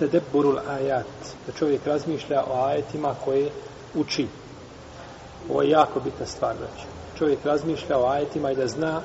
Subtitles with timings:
[0.00, 1.06] Tedeburul ajat.
[1.46, 3.50] Da čovjek razmišlja o ajetima koje
[3.94, 4.26] uči.
[5.50, 6.56] Ovo je jako bitna stvar.
[6.56, 6.86] Znači.
[7.18, 9.02] Čovjek razmišlja o ajetima i da zna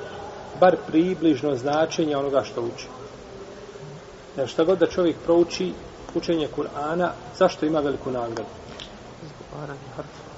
[0.59, 2.87] bar približno značenje onoga što uči.
[4.35, 5.73] Znači šta god da čovjek prouči
[6.15, 8.49] učenje Kur'ana, zašto ima veliku nagradu?
[9.23, 10.29] Izgovaranje harfova.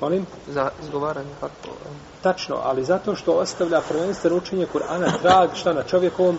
[0.00, 0.26] Molim?
[0.48, 1.76] Za izgovaranje harfova.
[2.22, 6.38] Tačno, ali zato što ostavlja prvenstveno učenje Kur'ana trag šta na čovjekovom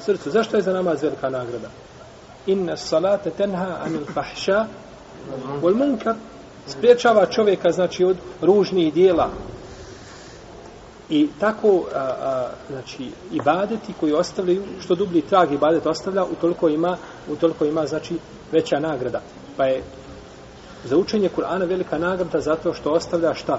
[0.00, 0.30] srcu.
[0.30, 1.68] Zašto je za namaz velika nagrada?
[2.46, 4.66] Inna salata tenha anil fahša
[5.62, 6.14] wal munkar.
[6.66, 9.30] Spriječava čovjeka znači od ružnih dijela.
[11.10, 16.96] I tako a, a, znači ibadeti koji ostavljaju što dublji trag ibadet ostavlja utoliko ima
[17.28, 18.18] utoliko ima znači
[18.52, 19.20] veća nagrada.
[19.56, 19.82] Pa je
[20.84, 23.58] za učenje Kur'ana velika nagrada zato što ostavlja šta?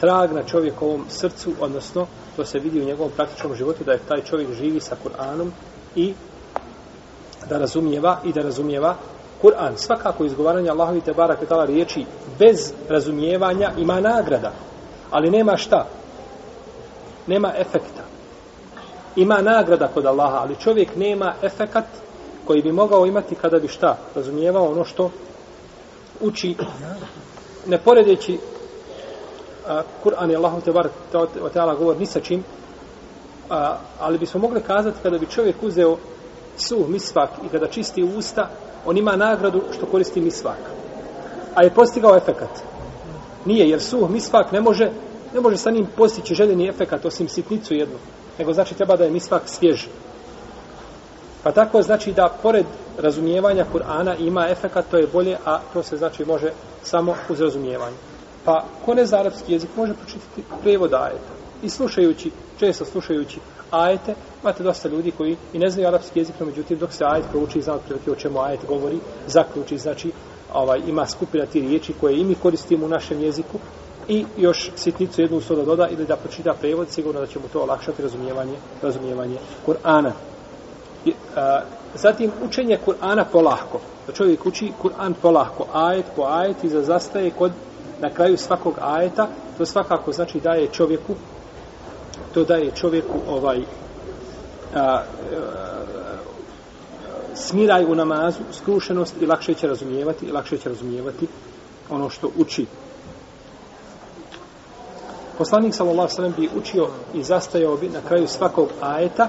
[0.00, 4.22] Trag na čovjekovom srcu odnosno to se vidi u njegovom praktičnom životu da je taj
[4.22, 5.50] čovjek živi sa Kur'anom
[5.96, 6.14] i
[7.48, 8.96] da razumijeva i da razumijeva
[9.42, 9.76] Kur'an.
[9.76, 12.04] Svakako izgovaranje Allahovi te barak tala riječi
[12.38, 14.52] bez razumijevanja ima nagrada.
[15.10, 15.86] Ali nema šta?
[17.26, 18.02] Nema efekta.
[19.16, 21.84] Ima nagrada kod Allaha, ali čovjek nema efekat
[22.46, 23.96] koji bi mogao imati kada bi šta?
[24.14, 25.10] Razumijevao ono što
[26.20, 26.56] uči
[27.66, 28.38] ne poredeći
[30.04, 30.92] Kur'an i Allahu te barak
[31.54, 32.44] tala govor ni sa čim
[33.50, 35.96] a, ali bismo mogli kazati kada bi čovjek uzeo
[36.56, 38.50] suh misvak i kada čisti usta,
[38.86, 40.58] on ima nagradu što koristi misvak.
[41.54, 42.62] A je postigao efekat.
[43.44, 44.90] Nije, jer suh misvak ne može,
[45.34, 47.96] ne može sa njim postići željeni efekat osim sitnicu jednu.
[48.38, 49.84] Nego znači treba da je misvak svjež.
[51.42, 52.66] Pa tako znači da pored
[52.98, 56.50] razumijevanja Kur'ana ima efekat, to je bolje, a to se znači može
[56.82, 57.96] samo uz razumijevanje.
[58.44, 61.32] Pa ko ne zna arapski jezik može pročitati prevod ajeta.
[61.62, 63.38] I slušajući, često slušajući
[63.72, 67.24] ajete, imate dosta ljudi koji i ne znaju arapski jezik, no međutim dok se ajet
[67.30, 70.12] prouči i zna otprilike o čemu ajet govori, zaključi, znači
[70.54, 73.58] ovaj, ima skupina ti riječi koje i mi koristimo u našem jeziku
[74.08, 77.48] i još sitnicu jednu usto da doda ili da pročita prevod, sigurno da će mu
[77.52, 79.36] to olakšati razumijevanje, razumijevanje
[79.66, 80.10] Kur'ana.
[81.04, 81.60] I, a,
[81.94, 83.80] zatim učenje Kur'ana polahko.
[84.06, 87.52] Da čovjek uči Kur'an polahko, ajet po ajet i za zastaje kod
[88.00, 91.14] na kraju svakog ajeta, to svakako znači daje čovjeku
[92.34, 93.60] to daje čovjeku ovaj
[94.74, 95.02] a, a,
[97.34, 101.28] smiraj u namazu, skrušenost i lakše će razumijevati i lakše će razumijevati
[101.90, 102.66] ono što uči.
[105.38, 109.28] Poslanik sallallahu alejhi bi učio i zastajao bi na kraju svakog ajeta,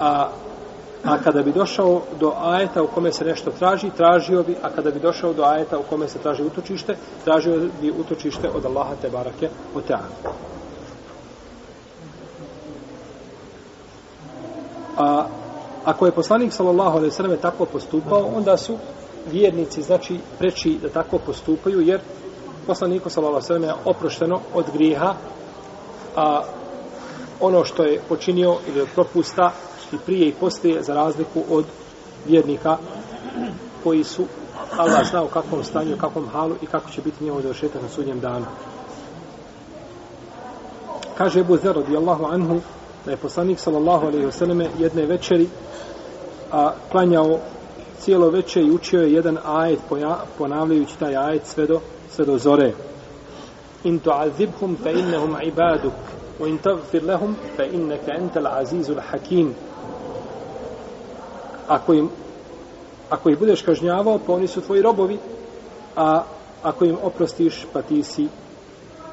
[0.00, 0.30] a
[1.04, 4.90] a kada bi došao do ajeta u kome se nešto traži, tražio bi, a kada
[4.90, 9.10] bi došao do ajeta u kome se traži utočište, tražio bi utočište od Allaha te
[9.10, 10.14] barake o teanu.
[15.00, 15.26] A
[15.84, 18.76] ako je poslanik sallallahu alejhi ve selleme tako postupao, onda su
[19.30, 22.00] vjernici znači preči da tako postupaju jer
[22.66, 25.14] poslaniku sallallahu alejhi ve selleme je oprošteno od grijeha
[26.16, 26.42] a
[27.40, 29.52] ono što je počinio ili od propusta
[29.92, 31.64] i prije i poslije za razliku od
[32.26, 32.76] vjernika
[33.84, 34.26] koji su
[34.76, 37.88] Allah zna u kakvom stanju, u kakvom halu i kako će biti njegov završetak na
[37.88, 38.46] sudnjem danu.
[41.18, 42.60] Kaže Ebu Zer radijallahu anhu
[43.04, 45.48] da je poslanik sallallahu alejhi ve selleme jedne večeri
[46.52, 47.38] a klanjao
[48.00, 49.80] cijelo večer i učio je jedan ajet
[50.38, 51.80] ponavljajući taj ajet sve do,
[52.10, 52.72] sve do zore.
[53.84, 55.92] In tu'azibhum fa innahum ibaduk
[56.40, 59.54] wa in taghfir lahum fa innaka antal azizul hakim.
[61.68, 62.10] Ako im
[63.10, 65.18] ako ih budeš kažnjavao, pa oni su tvoji robovi,
[65.96, 66.22] a
[66.62, 68.28] ako im oprostiš, pa ti si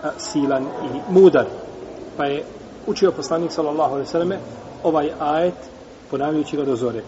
[0.04, 1.46] a, silan i mudar.
[2.18, 2.44] Pa je
[2.88, 4.40] učio poslanik sallallahu alejhi ve selleme
[4.84, 5.54] ovaj ajet
[6.12, 7.04] ponavljajući ga do zore.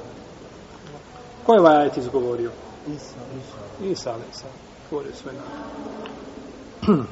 [1.45, 2.51] Ko je ovaj ajet izgovorio?
[2.87, 3.85] Isa, Isa.
[3.91, 4.45] Isa, Isa.
[4.89, 5.43] Govorio sve na.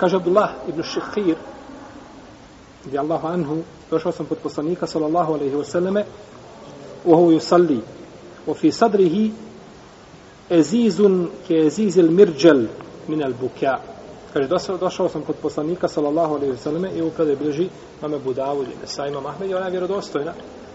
[0.00, 1.36] Kaže Abdullah ibn Šikhir,
[2.84, 6.04] gdje Allahu anhu, došao sam pod poslanika sallallahu alejhi ve selleme,
[7.04, 7.80] u ovu yusalli,
[8.46, 9.32] u fi sadrihi
[10.50, 12.10] ezizun ke ezizil
[14.32, 17.68] Kaže, došao, došao sam kod poslanika, sallallahu alaihi wa sallam, i upravo je bliži
[18.02, 20.32] mame Budavu, ili sa imam Ahmed, i ona je vjerodostojna.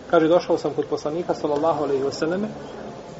[0.09, 2.47] Kaže, došao sam kod poslanika, sallallahu alaihi wa sallam,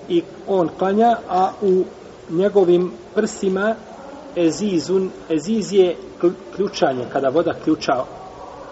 [0.10, 1.84] i on klanja, a u
[2.30, 3.76] njegovim prsima
[4.36, 5.96] ezizun, eziz je
[6.56, 8.06] ključanje, kada voda ključa, a,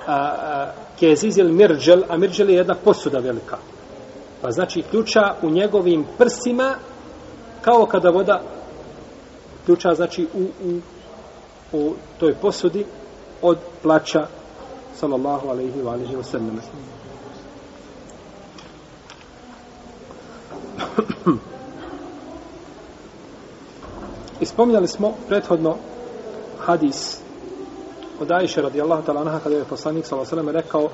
[0.07, 3.57] a, ke je mirđel, a mirđel je jedna posuda velika.
[4.41, 6.75] Pa znači, ključa u njegovim prsima,
[7.61, 8.41] kao kada voda
[9.65, 10.79] ključa, znači, u, u
[11.73, 12.85] u toj posudi
[13.41, 14.27] od plaća
[14.95, 16.59] sallallahu alaihi wa alaihi wa sallam.
[24.41, 25.75] Ispominjali smo prethodno
[26.59, 27.17] hadis
[28.19, 30.89] od Ajše radijallahu ta'ala anha kada je poslanik sallallahu alaihi wa sellem rekao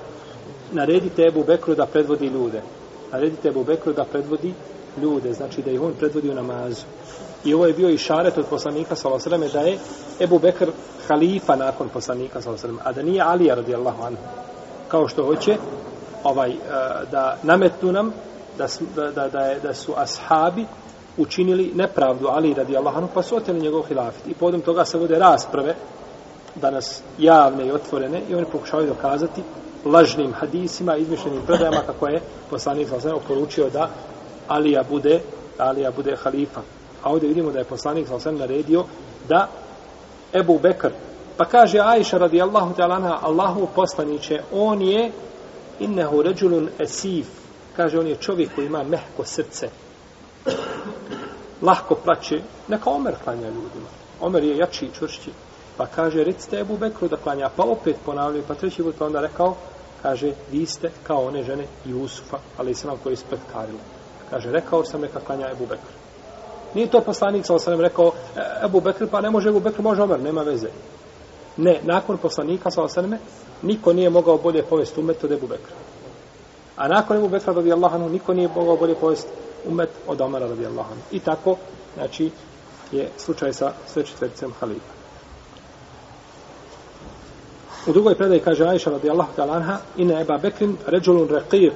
[0.72, 2.62] naredite Ebu Bekru da predvodi ljude.
[3.12, 4.54] Naredite Ebu Bekru da predvodi
[5.02, 6.86] ljude, znači da ih on predvodi u namazu.
[7.46, 9.10] I ovo je bio i šaret od poslanika s.a.v.
[9.10, 9.78] alejhi ve sellem da je
[10.20, 10.70] Ebu Bekr
[11.08, 12.50] halifa nakon poslanika s.a.v.
[12.50, 14.22] alejhi ve sellem, a da nije Alija radijallahu anhu.
[14.88, 15.58] Kao što hoće
[16.24, 16.56] ovaj eh,
[17.12, 18.14] da nametnu nam
[18.58, 20.66] da, su- da, da, da, je, da su ashabi
[21.18, 24.28] učinili nepravdu Ali radijallahu anhu pa su oteli njegov hilafit.
[24.28, 25.76] I podom toga se vode rasprave
[26.56, 29.42] danas javne i otvorene i oni pokušavaju dokazati
[29.86, 33.90] lažnim hadisima, izmišljenim predajama kako je poslanik sa oporučio poručio da
[34.48, 35.20] Alija bude
[35.58, 36.62] Alija bude halifa.
[37.04, 38.86] A ovdje vidimo da je poslanik sallallahu alejhi ve naredio
[39.30, 39.48] da
[40.34, 40.92] Ebu Bekr
[41.38, 45.12] pa kaže Ajša radijallahu ta'ala anha Allahu poslaniće on je
[45.80, 47.28] innehu ređulun esif.
[47.76, 49.70] Kaže on je čovjek koji ima mehko srce.
[51.62, 53.90] Lahko plaće neka Omer klanja ljudima.
[54.22, 55.32] Omer je jači i čvršći.
[55.78, 57.50] Pa kaže recite Ebu Bekru da klanja.
[57.56, 59.56] Pa opet ponavljaju pa treći put pa onda rekao
[60.02, 63.18] kaže vi ste kao one žene Jusufa ali se nam koji je
[64.30, 65.92] kaže rekao sam neka klanja Ebu Bekr.
[66.74, 70.04] Nije to poslanik sa sam rekao e, Ebu Bekr pa ne može Ebu Bekr može
[70.04, 70.68] Omer nema veze.
[71.58, 73.20] Ne nakon poslanika sa osaneme
[73.62, 75.76] niko nije mogao bolje povesti umet od Ebu Bekra.
[76.76, 79.30] A nakon Ebu Bekra radijallahu anhu niko nije mogao bolje povesti
[79.66, 81.04] umet od Omara radijallahu anhu.
[81.12, 81.56] I tako
[81.96, 82.32] znači
[82.92, 84.98] je slučaj sa sve četvrcem halifa.
[87.88, 91.72] U drugoj predaji kaže Aisha radijallahu ta'ala anha inna Eba Bekrin ređulun raqiq.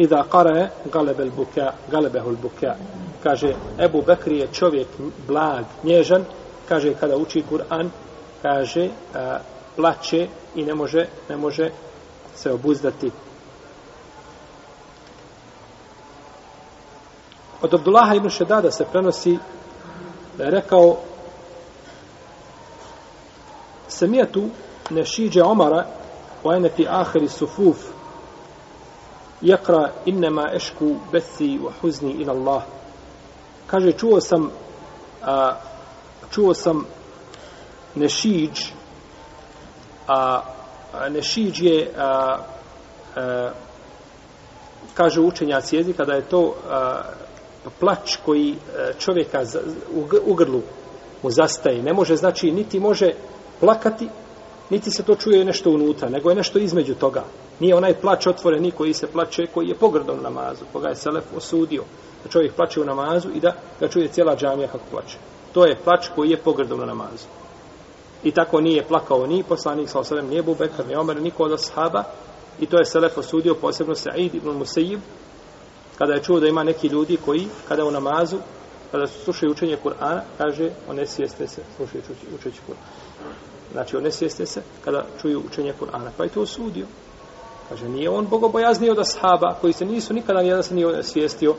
[0.00, 2.76] Iza kare galebel buka, galebehul buka.
[3.22, 4.88] Kaže, Ebu Bekri je čovjek
[5.26, 6.24] blag, nježan.
[6.68, 7.90] Kaže, kada uči Kur'an,
[8.42, 9.38] kaže, a,
[9.76, 11.70] plaće i ne može, ne može
[12.34, 13.10] se obuzdati.
[17.62, 19.38] Od Abdullaha ibn Šedada se prenosi
[20.38, 20.96] da je rekao
[23.88, 24.48] Samijetu
[24.90, 25.86] nešiđe Omara
[26.44, 27.99] u ene fi ahiri sufuf
[29.40, 32.62] jekra innema ešku besi vahuzni ila Allah.
[33.66, 34.50] Kaže, čuo sam
[35.22, 35.54] a,
[36.30, 36.86] čuo sam
[37.94, 38.60] nešiđ
[40.08, 40.42] a,
[40.92, 42.38] a nešiđ je a,
[43.16, 43.50] a,
[44.94, 47.02] kaže učenjac jezika da je to a,
[47.80, 49.42] plač koji e, čovjeka
[49.94, 50.62] u, u grlu
[51.22, 51.82] mu zastaje.
[51.82, 53.12] Ne može, znači, niti može
[53.60, 54.08] plakati,
[54.70, 57.24] niti se to čuje nešto unutra, nego je nešto između toga.
[57.60, 61.24] Nije onaj plač otvoreni koji se plače, koji je pogrdan u namazu, koga je Selef
[61.36, 61.84] osudio.
[62.24, 65.18] Da čovjek plače u namazu i da ga čuje cijela džamija kako plače.
[65.52, 67.26] To je plač koji je pogrdan u namazu.
[68.24, 72.04] I tako nije plakao ni poslanik, sa osadem, nije Bubekar, ni Omer, niko od ashaba.
[72.60, 75.00] I to je Selef osudio, posebno Sa'id ibn Musejib,
[75.98, 78.36] kada je čuo da ima neki ljudi koji, kada u namazu,
[78.90, 82.84] kada slušaju učenje Kur'ana, kaže, onesijeste se, slušajući učeći Kur'an.
[83.72, 86.10] Znači, onesijeste se kada čuju učenje Kur'ana.
[86.16, 86.86] Pa je to osudio.
[87.70, 91.54] Kaže, nije on bogobojazniji od ashaba, koji se nisu nikada nijedan se nije svijestio,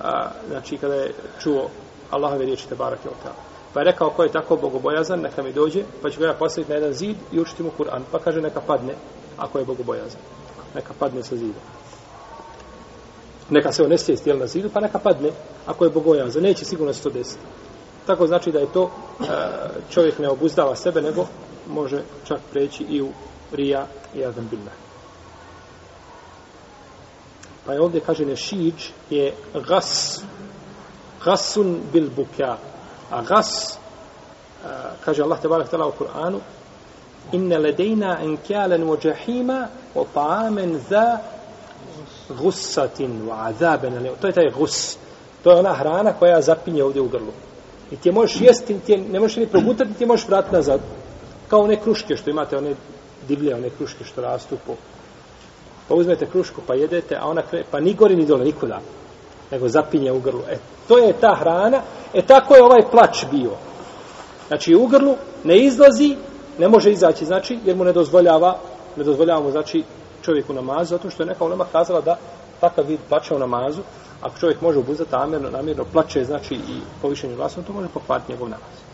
[0.00, 1.68] a, znači, kada je čuo
[2.10, 3.34] Allahove riječi te barake otala.
[3.74, 6.70] Pa je rekao, ko je tako bogobojazan, neka mi dođe, pa ću ga ja postaviti
[6.70, 8.02] na jedan zid i učiti mu Kur'an.
[8.12, 8.94] Pa kaže, neka padne,
[9.36, 10.20] ako je bogobojazan.
[10.74, 11.58] Neka padne sa zida.
[13.50, 15.30] Neka se onesvijesti jel na zidu, pa neka padne,
[15.66, 16.42] ako je bogobojazan.
[16.42, 17.42] Neće sigurno se to desiti.
[18.06, 18.90] Tako znači da je to
[19.90, 21.26] čovjek ne obuzdava sebe, nego
[21.68, 23.08] može čak preći i u
[23.52, 24.87] rija i adam billah.
[27.68, 28.74] Pa je ovdje kaže nešiđ
[29.10, 29.34] je
[29.68, 30.20] gas,
[31.24, 32.56] gasun bil buka.
[33.10, 33.78] A gas,
[34.64, 34.68] a,
[35.04, 36.40] kaže Allah te barak tala u Kur'anu,
[37.32, 41.18] inne ledejna enkjalen wa džahima wa ta'amen za
[42.40, 44.08] gussatin wa azaben.
[44.20, 44.96] To je taj gus.
[45.44, 47.32] To je ona hrana koja zapinje ovdje u grlu.
[47.90, 50.54] I ti je možeš jesti, ti je, ne možeš ni progutati, ti je možeš vratiti
[50.54, 50.80] nazad.
[51.48, 52.74] Kao one kruške što imate, one
[53.28, 54.74] divlje, one kruške što rastu po...
[55.88, 58.80] Pa uzmete krušku, pa jedete, a ona kre, pa ni gori ni dole, nikuda.
[59.50, 60.40] Nego zapinje u grlu.
[60.50, 61.80] E, to je ta hrana.
[62.14, 63.50] E, tako je ovaj plač bio.
[64.48, 66.16] Znači, u grlu ne izlazi,
[66.58, 68.58] ne može izaći, znači, jer mu ne dozvoljava,
[68.96, 69.84] ne dozvoljava mu, znači,
[70.22, 72.18] čovjeku namazu, zato što je neka ulema kazala da
[72.60, 73.82] takav vid plaća u namazu,
[74.20, 78.48] ako čovjek može obuzati namjerno, namjerno plaće, znači i povišenju glasom, to može pokvariti njegov
[78.48, 78.87] namaz.